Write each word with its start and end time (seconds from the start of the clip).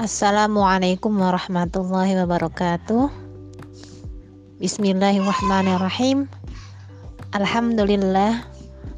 Assalamualaikum 0.00 1.12
warahmatullahi 1.20 2.16
wabarakatuh. 2.16 3.12
Bismillahirrahmanirrahim. 4.56 6.24
Alhamdulillah 7.36 8.48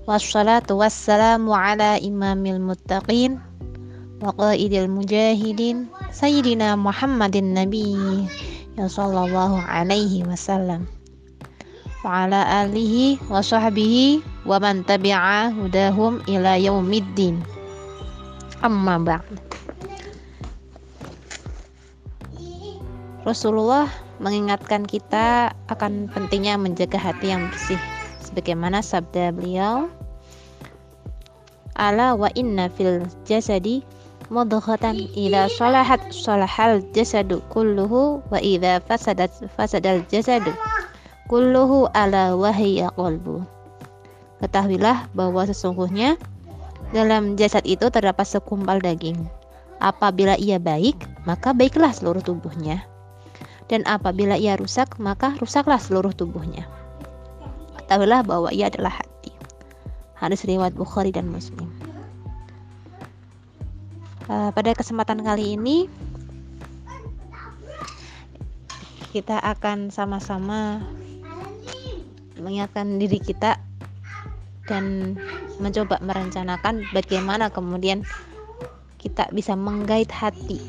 wassalatu 0.06 0.78
wassalamu 0.78 1.58
ala 1.58 1.98
imamil 1.98 2.62
muttaqin 2.62 3.42
wa 4.22 4.30
qaidil 4.30 4.86
mujahidin 4.86 5.90
sayyidina 6.14 6.78
Muhammadin 6.78 7.50
nabi 7.50 7.98
ya 8.78 8.86
sallallahu 8.86 9.58
alaihi 9.58 10.22
wasallam 10.22 10.86
wa 12.06 12.30
ala 12.30 12.62
alihi 12.62 13.18
wa 13.26 13.42
sahbihi 13.42 14.22
wa 14.46 14.62
man 14.62 14.86
tabi'a 14.86 15.50
hudahum 15.50 16.22
ila 16.30 16.54
yaumiddin 16.62 17.42
amma 18.62 19.02
ba'd 19.02 19.51
Rasulullah 23.22 23.86
mengingatkan 24.18 24.82
kita 24.82 25.54
akan 25.70 26.10
pentingnya 26.10 26.58
menjaga 26.58 26.98
hati 26.98 27.30
yang 27.30 27.46
bersih. 27.54 27.78
Sebagaimana 28.18 28.82
sabda 28.82 29.30
beliau 29.30 29.86
ala 31.78 32.18
wa 32.18 32.26
inna 32.34 32.66
fil 32.66 33.06
jasadi 33.22 33.86
mudghatan 34.26 35.06
idza 35.14 35.46
salahat 35.54 36.02
salahal 36.10 36.82
jasadu 36.90 37.38
kulluhu 37.54 38.26
wa 38.26 38.42
idza 38.42 38.82
fasadat 38.90 39.30
fasadal 39.54 40.02
jasadu 40.10 40.50
kulluhu 41.30 41.86
ala 41.94 42.34
wahya 42.34 42.90
qalbu. 42.98 43.46
Ketahuilah 44.42 45.06
bahwa 45.14 45.46
sesungguhnya 45.46 46.18
dalam 46.90 47.38
jasad 47.38 47.62
itu 47.70 47.86
terdapat 47.86 48.26
sekumpal 48.26 48.82
daging. 48.82 49.30
Apabila 49.78 50.34
ia 50.42 50.58
baik 50.58 50.98
maka 51.22 51.54
baiklah 51.54 51.94
seluruh 51.94 52.22
tubuhnya 52.22 52.82
dan 53.70 53.86
apabila 53.86 54.34
ia 54.34 54.58
rusak 54.58 54.98
maka 54.98 55.34
rusaklah 55.38 55.78
seluruh 55.78 56.10
tubuhnya. 56.14 56.66
Ketahuilah 57.82 58.24
bahwa 58.24 58.48
ia 58.50 58.68
adalah 58.68 59.02
hati. 59.02 59.32
Hadis 60.16 60.46
riwayat 60.46 60.74
Bukhari 60.74 61.10
dan 61.10 61.28
Muslim. 61.28 61.68
Uh, 64.30 64.54
pada 64.54 64.72
kesempatan 64.72 65.20
kali 65.26 65.58
ini 65.58 65.90
kita 69.12 69.36
akan 69.42 69.92
sama-sama 69.92 70.80
mengingatkan 72.40 72.96
diri 72.96 73.20
kita 73.20 73.60
dan 74.70 75.18
mencoba 75.60 76.00
merencanakan 76.00 76.86
bagaimana 76.96 77.52
kemudian 77.52 78.06
kita 78.96 79.26
bisa 79.34 79.58
menggait 79.58 80.08
hati. 80.08 80.62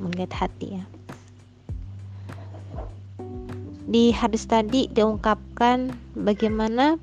Menggait 0.00 0.32
hati 0.32 0.80
ya 0.80 0.84
di 3.90 4.14
hadis 4.14 4.46
tadi 4.46 4.86
diungkapkan 4.94 5.90
bagaimana 6.14 6.94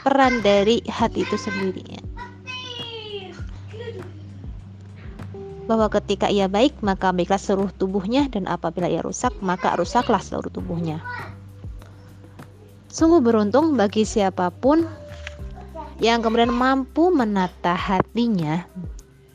peran 0.00 0.40
dari 0.40 0.80
hati 0.88 1.28
itu 1.28 1.36
sendiri. 1.36 2.00
Bahwa 5.68 5.92
ketika 5.92 6.32
ia 6.32 6.48
baik 6.48 6.80
maka 6.80 7.12
baiklah 7.12 7.38
seluruh 7.38 7.70
tubuhnya 7.76 8.26
dan 8.32 8.48
apabila 8.48 8.88
ia 8.88 9.04
rusak 9.04 9.30
maka 9.44 9.76
rusaklah 9.76 10.18
seluruh 10.18 10.48
tubuhnya. 10.48 11.04
Sungguh 12.90 13.22
beruntung 13.22 13.76
bagi 13.78 14.02
siapa 14.02 14.50
pun 14.50 14.82
yang 16.00 16.24
kemudian 16.24 16.50
mampu 16.50 17.12
menata 17.12 17.76
hatinya 17.76 18.64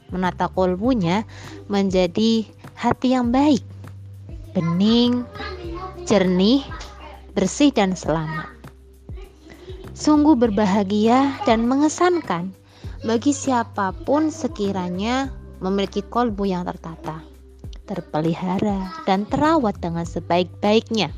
menata 0.10 0.50
kolbunya 0.50 1.24
menjadi 1.70 2.46
hati 2.74 3.14
yang 3.14 3.30
baik 3.30 3.62
bening 4.58 5.24
jernih, 6.06 6.62
bersih, 7.34 7.74
dan 7.74 7.98
selamat. 7.98 8.46
Sungguh 9.98 10.38
berbahagia 10.38 11.34
dan 11.50 11.66
mengesankan 11.66 12.54
bagi 13.02 13.34
siapa 13.34 13.90
pun 14.06 14.30
sekiranya 14.30 15.34
memiliki 15.66 16.06
kolbu 16.06 16.46
yang 16.46 16.62
tertata, 16.70 17.26
terpelihara, 17.90 19.02
dan 19.10 19.26
terawat 19.26 19.82
dengan 19.82 20.06
sebaik-baiknya. 20.06 21.10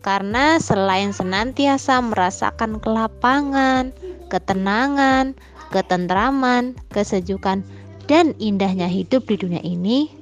Karena 0.00 0.56
selain 0.56 1.12
senantiasa 1.12 2.00
merasakan 2.00 2.80
kelapangan, 2.80 3.92
ketenangan, 4.32 5.36
ketentraman, 5.68 6.74
kesejukan, 6.90 7.60
dan 8.08 8.34
indahnya 8.40 8.88
hidup 8.88 9.28
di 9.28 9.36
dunia 9.38 9.62
ini, 9.62 10.21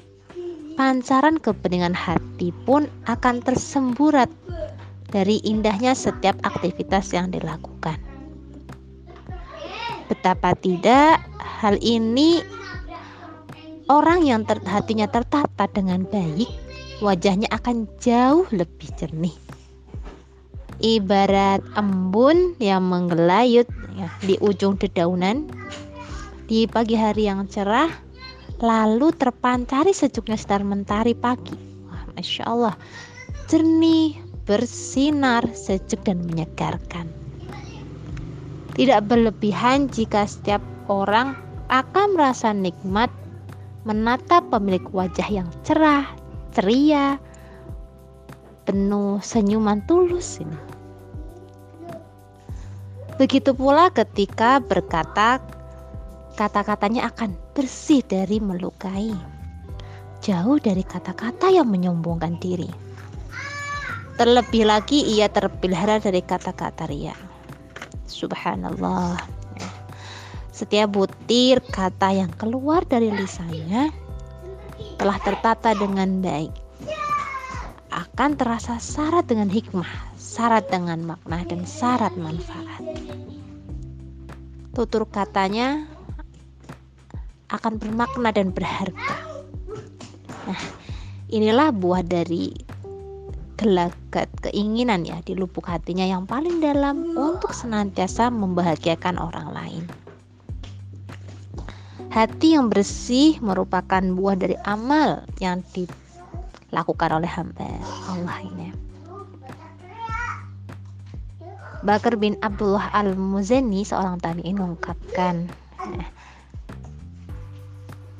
pancaran 0.80 1.36
kebeningan 1.36 1.92
hati 1.92 2.56
pun 2.64 2.88
akan 3.04 3.44
tersemburat 3.44 4.32
dari 5.12 5.36
indahnya 5.44 5.92
setiap 5.92 6.40
aktivitas 6.40 7.12
yang 7.12 7.28
dilakukan. 7.28 8.00
Betapa 10.08 10.56
tidak 10.56 11.20
hal 11.36 11.76
ini 11.84 12.40
orang 13.92 14.24
yang 14.24 14.48
ter, 14.48 14.56
hatinya 14.64 15.04
tertata 15.04 15.68
dengan 15.68 16.08
baik, 16.08 16.48
wajahnya 17.04 17.52
akan 17.52 17.84
jauh 18.00 18.48
lebih 18.48 18.88
jernih. 18.96 19.36
Ibarat 20.80 21.60
embun 21.76 22.56
yang 22.56 22.88
menggelayut 22.88 23.68
ya, 24.00 24.08
di 24.24 24.40
ujung 24.40 24.80
dedaunan 24.80 25.44
di 26.48 26.64
pagi 26.64 26.96
hari 26.96 27.28
yang 27.28 27.44
cerah 27.52 27.92
lalu 28.60 29.10
terpancari 29.16 29.96
sejuknya 29.96 30.36
sinar 30.36 30.62
mentari 30.62 31.16
pagi. 31.16 31.56
Wah, 31.88 32.04
Masya 32.14 32.44
Allah, 32.44 32.76
jernih, 33.48 34.14
bersinar, 34.44 35.48
sejuk 35.56 36.04
dan 36.04 36.22
menyegarkan. 36.28 37.08
Tidak 38.76 39.00
berlebihan 39.08 39.88
jika 39.90 40.24
setiap 40.28 40.62
orang 40.88 41.36
akan 41.72 42.16
merasa 42.16 42.52
nikmat 42.52 43.08
menatap 43.88 44.44
pemilik 44.52 44.84
wajah 44.92 45.28
yang 45.28 45.48
cerah, 45.64 46.04
ceria, 46.52 47.16
penuh 48.68 49.18
senyuman 49.24 49.80
tulus 49.88 50.38
ini. 50.38 50.60
Begitu 53.16 53.52
pula 53.52 53.92
ketika 53.92 54.64
berkata 54.64 55.44
kata-katanya 56.40 57.12
akan 57.12 57.36
bersih 57.60 58.00
dari 58.08 58.40
melukai, 58.40 59.12
jauh 60.24 60.56
dari 60.56 60.80
kata-kata 60.80 61.52
yang 61.52 61.68
menyombongkan 61.68 62.40
diri. 62.40 62.72
Terlebih 64.16 64.64
lagi 64.64 65.04
ia 65.04 65.28
terpelihara 65.28 66.00
dari 66.00 66.24
kata-kata 66.24 66.88
ria. 66.88 67.12
Subhanallah. 68.08 69.20
Setiap 70.56 70.88
butir 70.88 71.60
kata 71.68 72.16
yang 72.16 72.32
keluar 72.40 72.80
dari 72.88 73.12
lisannya 73.12 73.92
telah 74.96 75.20
tertata 75.20 75.76
dengan 75.76 76.24
baik. 76.24 76.56
Akan 77.92 78.40
terasa 78.40 78.80
syarat 78.80 79.28
dengan 79.28 79.52
hikmah, 79.52 80.16
syarat 80.16 80.64
dengan 80.72 81.12
makna 81.12 81.44
dan 81.44 81.68
syarat 81.68 82.16
manfaat. 82.16 82.80
Tutur 84.72 85.04
katanya 85.12 85.89
akan 87.50 87.78
bermakna 87.82 88.30
dan 88.30 88.54
berharga. 88.54 89.16
Nah, 90.46 90.62
inilah 91.30 91.74
buah 91.74 92.02
dari 92.06 92.54
gelagat 93.60 94.32
keinginan 94.40 95.04
ya 95.04 95.20
di 95.20 95.36
lubuk 95.36 95.68
hatinya 95.68 96.08
yang 96.08 96.24
paling 96.24 96.64
dalam 96.64 97.12
untuk 97.12 97.52
senantiasa 97.52 98.32
membahagiakan 98.32 99.20
orang 99.20 99.52
lain. 99.52 99.84
Hati 102.10 102.58
yang 102.58 102.72
bersih 102.72 103.38
merupakan 103.38 104.02
buah 104.02 104.34
dari 104.34 104.56
amal 104.66 105.22
yang 105.38 105.62
dilakukan 105.70 107.10
oleh 107.22 107.30
hamba 107.30 107.70
Allah 108.10 108.38
ini. 108.42 108.68
Bakar 111.80 112.18
bin 112.20 112.36
Abdullah 112.44 112.92
Al-Muzani 112.92 113.86
seorang 113.86 114.20
tabi'in 114.20 114.58
mengungkapkan, 114.58 115.48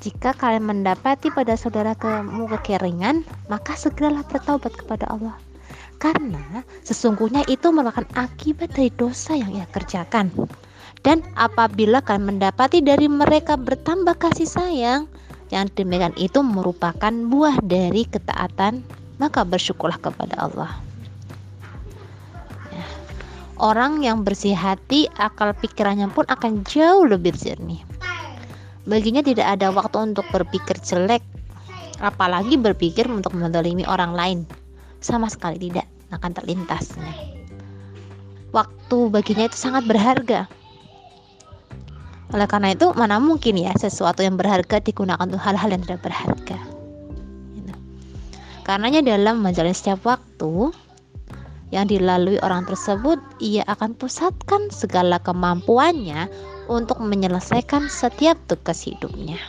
jika 0.01 0.33
kalian 0.33 0.65
mendapati 0.65 1.29
pada 1.29 1.53
saudara 1.53 1.93
kamu 1.93 2.49
kekeringan, 2.57 3.21
maka 3.53 3.77
segeralah 3.77 4.25
bertaubat 4.25 4.73
kepada 4.73 5.05
Allah. 5.13 5.37
Karena 6.01 6.65
sesungguhnya 6.81 7.45
itu 7.45 7.69
merupakan 7.69 8.09
akibat 8.17 8.73
dari 8.73 8.89
dosa 8.97 9.37
yang 9.37 9.53
ia 9.53 9.69
kerjakan. 9.69 10.33
Dan 11.05 11.21
apabila 11.37 12.01
kalian 12.01 12.33
mendapati 12.33 12.81
dari 12.81 13.05
mereka 13.05 13.53
bertambah 13.53 14.17
kasih 14.17 14.49
sayang, 14.49 15.05
yang 15.53 15.69
demikian 15.77 16.17
itu 16.17 16.41
merupakan 16.41 17.13
buah 17.13 17.61
dari 17.61 18.09
ketaatan, 18.09 18.81
maka 19.21 19.45
bersyukurlah 19.45 20.01
kepada 20.01 20.33
Allah. 20.41 20.81
Ya. 22.73 22.85
Orang 23.61 24.01
yang 24.01 24.25
bersih 24.25 24.57
hati, 24.57 25.05
akal 25.21 25.53
pikirannya 25.53 26.09
pun 26.09 26.25
akan 26.25 26.65
jauh 26.65 27.05
lebih 27.05 27.37
jernih. 27.37 27.85
Baginya 28.89 29.21
tidak 29.21 29.47
ada 29.59 29.69
waktu 29.69 29.97
untuk 30.13 30.25
berpikir 30.33 30.77
jelek 30.81 31.21
apalagi 32.01 32.57
berpikir 32.57 33.05
untuk 33.05 33.37
mendolimi 33.37 33.85
orang 33.85 34.17
lain. 34.17 34.39
Sama 35.01 35.29
sekali 35.29 35.57
tidak 35.57 35.85
akan 36.09 36.31
terlintas 36.33 36.97
waktu 38.51 38.97
baginya 39.07 39.47
itu 39.47 39.57
sangat 39.57 39.87
berharga. 39.87 40.47
Oleh 42.31 42.47
karena 42.47 42.71
itu 42.71 42.91
mana 42.95 43.19
mungkin 43.19 43.59
ya 43.59 43.75
sesuatu 43.75 44.23
yang 44.23 44.39
berharga 44.39 44.79
digunakan 44.79 45.19
untuk 45.23 45.39
hal-hal 45.43 45.67
yang 45.71 45.83
tidak 45.83 45.99
berharga? 46.03 46.59
Gitu. 47.55 47.73
karenanya 48.63 49.03
dalam 49.03 49.43
menjalani 49.43 49.75
setiap 49.75 49.99
waktu 50.07 50.71
yang 51.71 51.87
dilalui 51.87 52.35
orang 52.43 52.67
tersebut, 52.67 53.17
ia 53.39 53.63
akan 53.71 53.95
pusatkan 53.95 54.67
segala 54.71 55.17
kemampuannya 55.23 56.27
untuk 56.67 56.99
menyelesaikan 56.99 57.87
setiap 57.87 58.35
tugas 58.51 58.83
hidupnya. 58.83 59.39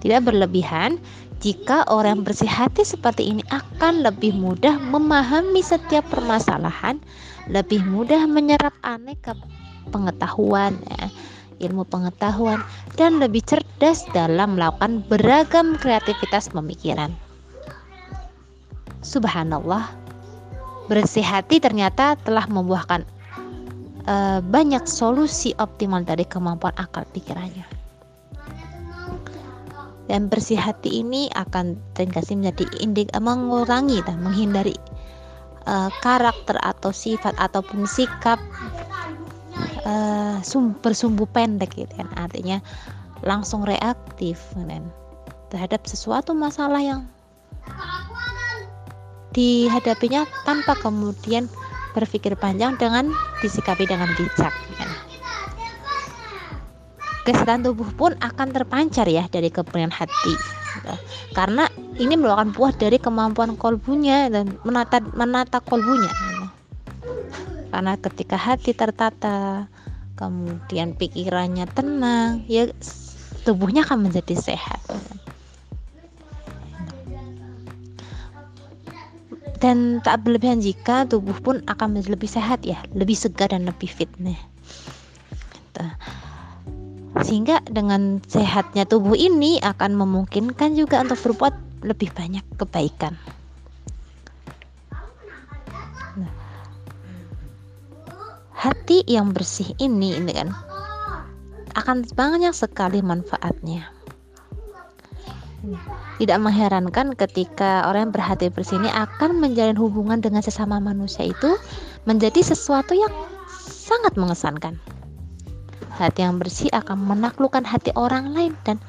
Tidak 0.00 0.24
berlebihan, 0.24 0.96
jika 1.38 1.86
orang 1.86 2.26
bersih 2.26 2.50
hati 2.50 2.82
seperti 2.82 3.30
ini 3.30 3.44
akan 3.52 4.02
lebih 4.02 4.34
mudah 4.34 4.74
memahami 4.80 5.62
setiap 5.62 6.02
permasalahan, 6.10 6.98
lebih 7.46 7.84
mudah 7.86 8.26
menyerap 8.26 8.74
aneka 8.82 9.36
pengetahuan, 9.94 10.74
ya, 10.88 11.12
ilmu 11.68 11.86
pengetahuan, 11.86 12.62
dan 12.96 13.22
lebih 13.22 13.42
cerdas 13.46 14.06
dalam 14.16 14.56
melakukan 14.58 15.02
beragam 15.06 15.78
kreativitas 15.78 16.50
pemikiran. 16.50 17.14
Subhanallah, 19.02 20.07
bersih 20.88 21.22
hati 21.22 21.60
ternyata 21.60 22.16
telah 22.24 22.48
membuahkan 22.48 23.04
uh, 24.08 24.40
banyak 24.40 24.88
solusi 24.88 25.52
optimal 25.60 26.02
dari 26.02 26.24
kemampuan 26.24 26.74
akal 26.80 27.04
pikirannya. 27.12 27.68
Dan 30.08 30.32
bersih 30.32 30.56
hati 30.56 31.04
ini 31.04 31.28
akan 31.36 31.76
terindikasi 31.92 32.32
menjadi 32.32 32.64
indik 32.80 33.12
mengurangi 33.12 34.00
dan 34.08 34.24
menghindari 34.24 34.72
uh, 35.68 35.92
karakter 36.00 36.56
atau 36.64 36.88
sifat 36.88 37.36
ataupun 37.36 37.84
sikap 37.84 38.40
uh, 39.84 40.40
sum, 40.40 40.72
bersumbu 40.80 41.28
pendek 41.28 41.76
gitu 41.76 41.92
kan 42.00 42.08
artinya 42.16 42.64
langsung 43.20 43.68
reaktif 43.68 44.40
dan 44.64 44.88
terhadap 45.52 45.84
sesuatu 45.84 46.32
masalah 46.32 46.80
yang 46.80 47.04
dihadapinya 49.38 50.26
tanpa 50.42 50.74
kemudian 50.74 51.46
berpikir 51.94 52.34
panjang 52.34 52.74
dengan 52.74 53.14
disikapi 53.38 53.86
dengan 53.86 54.10
bijak. 54.18 54.50
Kesehatan 57.22 57.62
tubuh 57.62 57.86
pun 57.94 58.18
akan 58.18 58.50
terpancar 58.50 59.06
ya 59.06 59.30
dari 59.30 59.54
kepentingan 59.54 59.94
hati. 59.94 60.34
Karena 61.38 61.70
ini 62.02 62.18
merupakan 62.18 62.50
buah 62.50 62.72
dari 62.74 62.98
kemampuan 62.98 63.54
kolbunya 63.54 64.26
dan 64.26 64.58
menata 64.66 64.98
menata 65.14 65.62
kolbunya. 65.62 66.10
Karena 67.68 67.94
ketika 68.00 68.40
hati 68.40 68.72
tertata, 68.72 69.68
kemudian 70.16 70.96
pikirannya 70.96 71.68
tenang, 71.68 72.48
ya 72.48 72.72
tubuhnya 73.44 73.84
akan 73.84 74.08
menjadi 74.08 74.34
sehat. 74.34 74.80
Dan 79.58 79.98
tak 80.02 80.22
berlebihan 80.22 80.62
jika 80.62 81.06
tubuh 81.06 81.34
pun 81.42 81.62
akan 81.66 81.94
menjadi 81.94 82.14
lebih 82.14 82.30
sehat 82.30 82.62
ya. 82.62 82.78
Lebih 82.94 83.18
segar 83.18 83.50
dan 83.50 83.66
lebih 83.66 83.90
fit 83.90 84.10
nih. 84.18 84.38
Gitu. 85.52 85.84
sehingga 87.18 87.58
dengan 87.66 88.22
sehatnya 88.30 88.86
tubuh 88.86 89.18
ini 89.18 89.58
akan 89.58 89.98
memungkinkan 89.98 90.78
juga 90.78 91.02
untuk 91.02 91.18
berbuat 91.18 91.82
lebih 91.82 92.14
banyak 92.14 92.46
kebaikan. 92.54 93.18
Nah, 96.14 96.32
hati 98.54 99.02
yang 99.10 99.34
bersih 99.34 99.74
ini 99.82 100.14
ini 100.14 100.30
kan 100.30 100.54
akan 101.74 102.06
banyak 102.14 102.54
sekali 102.54 103.02
manfaatnya 103.02 103.90
tidak 106.18 106.38
mengherankan 106.42 107.14
ketika 107.14 107.86
orang 107.86 108.10
yang 108.10 108.14
berhati 108.14 108.50
bersih 108.50 108.82
ini 108.82 108.90
akan 108.90 109.38
menjalin 109.38 109.78
hubungan 109.78 110.18
dengan 110.18 110.42
sesama 110.42 110.82
manusia 110.82 111.30
itu 111.30 111.54
menjadi 112.10 112.42
sesuatu 112.42 112.92
yang 112.92 113.10
sangat 113.62 114.18
mengesankan. 114.18 114.74
Hati 115.94 116.26
yang 116.26 116.42
bersih 116.42 116.70
akan 116.74 117.06
menaklukkan 117.06 117.62
hati 117.62 117.94
orang 117.94 118.34
lain 118.34 118.54
dan 118.66 118.82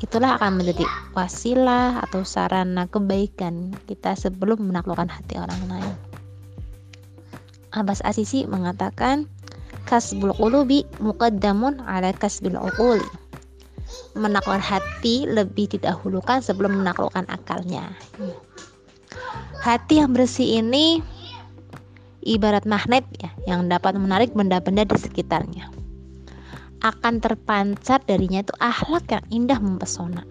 itulah 0.00 0.40
akan 0.40 0.60
menjadi 0.60 0.84
wasilah 1.12 2.00
atau 2.04 2.24
sarana 2.24 2.88
kebaikan 2.88 3.72
kita 3.84 4.16
sebelum 4.16 4.64
menaklukkan 4.64 5.08
hati 5.08 5.36
orang 5.36 5.60
lain. 5.68 5.94
Abbas 7.76 8.00
Asisi 8.04 8.48
mengatakan 8.48 9.28
kasbul 9.84 10.32
qulubi 10.36 10.88
muqaddamun 11.00 11.84
ala 11.84 12.12
kasbil 12.16 12.56
uquli 12.56 13.04
menaklukkan 14.14 14.62
hati 14.62 15.26
lebih 15.26 15.70
didahulukan 15.74 16.40
sebelum 16.40 16.82
menaklukkan 16.82 17.26
akalnya. 17.28 17.92
Hati 19.62 20.02
yang 20.02 20.12
bersih 20.12 20.62
ini 20.62 21.00
ibarat 22.24 22.64
magnet 22.64 23.04
ya 23.20 23.30
yang 23.44 23.68
dapat 23.68 23.94
menarik 24.00 24.32
benda-benda 24.32 24.88
di 24.88 24.98
sekitarnya. 24.98 25.70
Akan 26.84 27.20
terpancar 27.20 28.04
darinya 28.04 28.44
itu 28.44 28.54
akhlak 28.60 29.08
yang 29.08 29.24
indah 29.32 29.58
mempesona, 29.60 30.26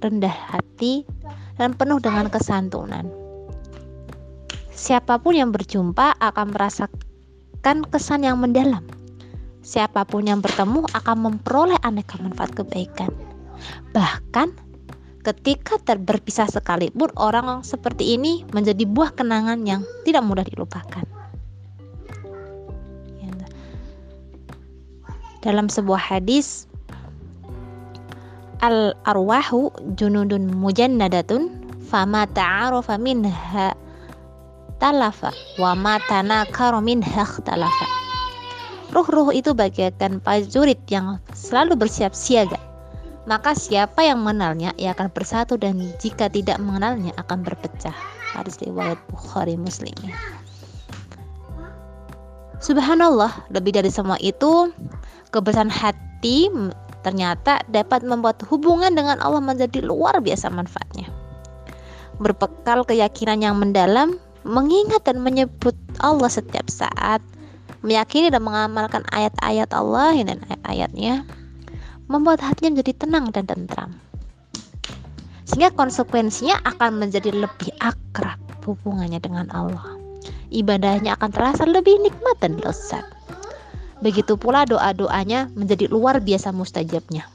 rendah 0.00 0.32
hati 0.32 1.04
dan 1.60 1.76
penuh 1.76 2.00
dengan 2.00 2.32
kesantunan. 2.32 3.04
Siapa 4.72 5.20
pun 5.20 5.36
yang 5.36 5.52
berjumpa 5.52 6.16
akan 6.16 6.56
merasakan 6.56 7.84
kesan 7.92 8.24
yang 8.24 8.40
mendalam 8.40 8.80
siapa 9.60 10.08
pun 10.08 10.24
yang 10.24 10.40
bertemu 10.40 10.88
akan 10.96 11.16
memperoleh 11.20 11.76
aneka 11.84 12.16
manfaat 12.20 12.52
kebaikan. 12.56 13.12
Bahkan 13.92 14.56
ketika 15.20 15.76
berpisah 16.00 16.48
sekalipun 16.48 17.12
orang 17.20 17.60
seperti 17.60 18.16
ini 18.16 18.44
menjadi 18.56 18.88
buah 18.88 19.12
kenangan 19.12 19.60
yang 19.68 19.84
tidak 20.08 20.24
mudah 20.24 20.44
dilupakan. 20.48 21.04
Ya. 23.20 23.32
Dalam 25.44 25.68
sebuah 25.68 26.00
hadis 26.00 26.64
al 28.64 28.96
arwahu 29.04 29.72
junudun 29.96 30.48
mujannadatun 30.56 31.52
fama 31.88 32.24
ta'arufa 32.28 32.96
minha 32.96 33.76
talafa 34.80 35.32
wa 35.60 35.76
ma 35.76 36.00
tanakara 36.08 36.80
minha 36.80 37.24
ikhtalafa 37.24 37.99
Ruh-ruh 38.90 39.30
itu 39.30 39.54
bagaikan 39.54 40.18
prajurit 40.18 40.82
yang 40.90 41.22
selalu 41.30 41.78
bersiap 41.78 42.10
siaga. 42.10 42.58
Maka 43.30 43.54
siapa 43.54 44.02
yang 44.02 44.26
mengenalnya 44.26 44.74
ia 44.74 44.90
akan 44.90 45.14
bersatu 45.14 45.54
dan 45.54 45.78
jika 46.02 46.26
tidak 46.26 46.58
mengenalnya 46.58 47.14
akan 47.20 47.46
berpecah. 47.46 47.94
Hadis 48.34 48.58
riwayat 48.58 48.98
Bukhari 49.06 49.54
Muslim. 49.54 49.94
Subhanallah, 52.58 53.48
lebih 53.54 53.72
dari 53.72 53.88
semua 53.88 54.18
itu, 54.20 54.74
kebersihan 55.30 55.70
hati 55.70 56.50
ternyata 57.00 57.64
dapat 57.72 58.04
membuat 58.04 58.44
hubungan 58.52 58.92
dengan 58.92 59.16
Allah 59.24 59.40
menjadi 59.40 59.80
luar 59.80 60.20
biasa 60.20 60.52
manfaatnya. 60.52 61.08
Berbekal 62.20 62.84
keyakinan 62.84 63.40
yang 63.40 63.56
mendalam, 63.56 64.20
mengingat 64.44 65.08
dan 65.08 65.24
menyebut 65.24 65.72
Allah 66.04 66.28
setiap 66.28 66.68
saat, 66.68 67.24
meyakini 67.80 68.28
dan 68.28 68.44
mengamalkan 68.44 69.04
ayat-ayat 69.12 69.72
Allah 69.72 70.16
dan 70.20 70.38
ayat-ayatnya 70.48 71.24
membuat 72.10 72.42
hatinya 72.42 72.76
menjadi 72.76 73.06
tenang 73.06 73.30
dan 73.30 73.46
tentram. 73.46 73.90
Sehingga 75.46 75.74
konsekuensinya 75.74 76.62
akan 76.62 77.02
menjadi 77.02 77.34
lebih 77.34 77.70
akrab 77.82 78.38
hubungannya 78.66 79.18
dengan 79.18 79.46
Allah. 79.50 79.98
Ibadahnya 80.50 81.14
akan 81.18 81.30
terasa 81.30 81.62
lebih 81.66 81.98
nikmat 82.02 82.38
dan 82.42 82.58
lezat. 82.58 83.06
Begitu 84.02 84.34
pula 84.34 84.66
doa-doanya 84.66 85.50
menjadi 85.54 85.86
luar 85.90 86.18
biasa 86.18 86.50
mustajabnya. 86.50 87.26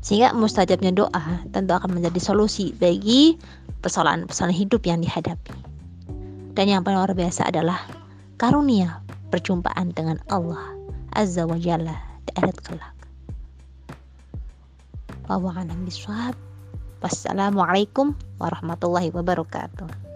Sehingga 0.00 0.32
mustajabnya 0.32 0.94
doa 0.94 1.42
tentu 1.50 1.72
akan 1.74 1.98
menjadi 1.98 2.20
solusi 2.22 2.72
bagi 2.74 3.36
persoalan-persoalan 3.82 4.54
hidup 4.54 4.86
yang 4.86 5.02
dihadapi. 5.02 5.52
Dan 6.54 6.66
yang 6.70 6.80
paling 6.82 6.98
luar 6.98 7.14
biasa 7.14 7.48
adalah 7.50 7.82
karunia 8.40 9.02
perjumpaan 9.30 9.94
dengan 9.94 10.18
Allah 10.28 10.74
Azza 11.14 11.46
wa 11.46 11.56
Jalla 11.56 11.94
di 12.26 12.30
akhirat 12.34 12.58
kelak. 12.66 12.96
Wassalamualaikum 17.00 18.12
warahmatullahi 18.36 19.08
wabarakatuh. 19.14 20.09